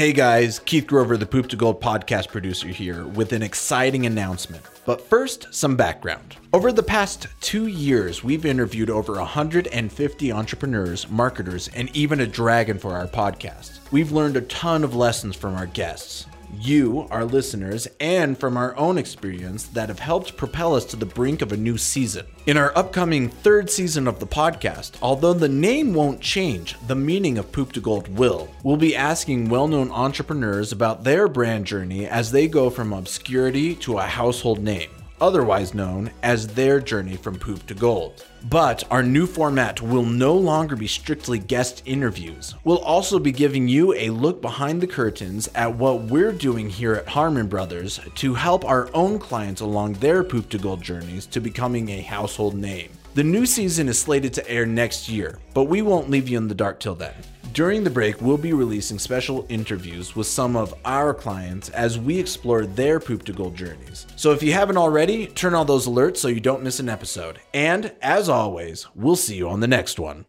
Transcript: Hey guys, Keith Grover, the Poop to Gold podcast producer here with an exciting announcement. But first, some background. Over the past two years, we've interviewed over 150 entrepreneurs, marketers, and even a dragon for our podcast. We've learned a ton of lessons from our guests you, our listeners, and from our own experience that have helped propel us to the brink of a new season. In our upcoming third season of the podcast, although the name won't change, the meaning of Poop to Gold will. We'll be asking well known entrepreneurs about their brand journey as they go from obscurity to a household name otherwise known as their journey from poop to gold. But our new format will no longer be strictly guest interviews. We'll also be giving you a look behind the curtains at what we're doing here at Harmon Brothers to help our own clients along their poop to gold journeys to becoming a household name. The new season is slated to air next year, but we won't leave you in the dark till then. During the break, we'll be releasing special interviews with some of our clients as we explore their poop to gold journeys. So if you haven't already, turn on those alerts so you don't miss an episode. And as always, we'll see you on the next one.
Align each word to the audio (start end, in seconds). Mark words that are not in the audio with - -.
Hey 0.00 0.14
guys, 0.14 0.58
Keith 0.60 0.86
Grover, 0.86 1.18
the 1.18 1.26
Poop 1.26 1.50
to 1.50 1.56
Gold 1.56 1.82
podcast 1.82 2.28
producer 2.28 2.68
here 2.68 3.04
with 3.04 3.34
an 3.34 3.42
exciting 3.42 4.06
announcement. 4.06 4.64
But 4.86 5.02
first, 5.02 5.52
some 5.52 5.76
background. 5.76 6.36
Over 6.54 6.72
the 6.72 6.82
past 6.82 7.26
two 7.42 7.66
years, 7.66 8.24
we've 8.24 8.46
interviewed 8.46 8.88
over 8.88 9.16
150 9.16 10.32
entrepreneurs, 10.32 11.10
marketers, 11.10 11.68
and 11.74 11.94
even 11.94 12.20
a 12.20 12.26
dragon 12.26 12.78
for 12.78 12.94
our 12.94 13.08
podcast. 13.08 13.80
We've 13.90 14.10
learned 14.10 14.38
a 14.38 14.40
ton 14.40 14.84
of 14.84 14.96
lessons 14.96 15.36
from 15.36 15.54
our 15.54 15.66
guests 15.66 16.24
you, 16.58 17.06
our 17.10 17.24
listeners, 17.24 17.88
and 18.00 18.38
from 18.38 18.56
our 18.56 18.76
own 18.76 18.98
experience 18.98 19.66
that 19.68 19.88
have 19.88 19.98
helped 19.98 20.36
propel 20.36 20.74
us 20.74 20.84
to 20.86 20.96
the 20.96 21.06
brink 21.06 21.42
of 21.42 21.52
a 21.52 21.56
new 21.56 21.76
season. 21.76 22.26
In 22.46 22.56
our 22.56 22.76
upcoming 22.76 23.28
third 23.28 23.70
season 23.70 24.08
of 24.08 24.20
the 24.20 24.26
podcast, 24.26 24.92
although 25.02 25.34
the 25.34 25.48
name 25.48 25.94
won't 25.94 26.20
change, 26.20 26.76
the 26.86 26.94
meaning 26.94 27.38
of 27.38 27.52
Poop 27.52 27.72
to 27.72 27.80
Gold 27.80 28.08
will. 28.16 28.48
We'll 28.62 28.76
be 28.76 28.96
asking 28.96 29.48
well 29.48 29.68
known 29.68 29.90
entrepreneurs 29.90 30.72
about 30.72 31.04
their 31.04 31.28
brand 31.28 31.66
journey 31.66 32.06
as 32.06 32.32
they 32.32 32.48
go 32.48 32.70
from 32.70 32.92
obscurity 32.92 33.74
to 33.76 33.98
a 33.98 34.02
household 34.02 34.60
name 34.60 34.90
otherwise 35.20 35.74
known 35.74 36.10
as 36.22 36.46
their 36.46 36.80
journey 36.80 37.16
from 37.16 37.38
poop 37.38 37.66
to 37.66 37.74
gold. 37.74 38.24
But 38.48 38.84
our 38.90 39.02
new 39.02 39.26
format 39.26 39.82
will 39.82 40.04
no 40.04 40.34
longer 40.34 40.76
be 40.76 40.86
strictly 40.86 41.38
guest 41.38 41.82
interviews. 41.84 42.54
We'll 42.64 42.78
also 42.78 43.18
be 43.18 43.32
giving 43.32 43.68
you 43.68 43.94
a 43.94 44.10
look 44.10 44.40
behind 44.40 44.80
the 44.80 44.86
curtains 44.86 45.48
at 45.54 45.76
what 45.76 46.02
we're 46.02 46.32
doing 46.32 46.70
here 46.70 46.94
at 46.94 47.08
Harmon 47.08 47.48
Brothers 47.48 48.00
to 48.16 48.34
help 48.34 48.64
our 48.64 48.88
own 48.94 49.18
clients 49.18 49.60
along 49.60 49.94
their 49.94 50.24
poop 50.24 50.48
to 50.50 50.58
gold 50.58 50.82
journeys 50.82 51.26
to 51.26 51.40
becoming 51.40 51.90
a 51.90 52.00
household 52.00 52.54
name. 52.54 52.90
The 53.14 53.24
new 53.24 53.44
season 53.44 53.88
is 53.88 53.98
slated 53.98 54.32
to 54.34 54.48
air 54.48 54.66
next 54.66 55.08
year, 55.08 55.40
but 55.52 55.64
we 55.64 55.82
won't 55.82 56.10
leave 56.10 56.28
you 56.28 56.38
in 56.38 56.48
the 56.48 56.54
dark 56.54 56.78
till 56.78 56.94
then. 56.94 57.14
During 57.52 57.82
the 57.82 57.90
break, 57.90 58.20
we'll 58.20 58.36
be 58.36 58.52
releasing 58.52 58.98
special 58.98 59.44
interviews 59.48 60.14
with 60.14 60.28
some 60.28 60.54
of 60.54 60.72
our 60.84 61.12
clients 61.12 61.68
as 61.70 61.98
we 61.98 62.16
explore 62.16 62.64
their 62.64 63.00
poop 63.00 63.24
to 63.24 63.32
gold 63.32 63.56
journeys. 63.56 64.06
So 64.14 64.30
if 64.30 64.40
you 64.40 64.52
haven't 64.52 64.76
already, 64.76 65.26
turn 65.26 65.54
on 65.54 65.66
those 65.66 65.88
alerts 65.88 66.18
so 66.18 66.28
you 66.28 66.38
don't 66.38 66.62
miss 66.62 66.78
an 66.78 66.88
episode. 66.88 67.40
And 67.52 67.92
as 68.02 68.28
always, 68.28 68.86
we'll 68.94 69.16
see 69.16 69.36
you 69.36 69.48
on 69.48 69.58
the 69.58 69.66
next 69.66 69.98
one. 69.98 70.26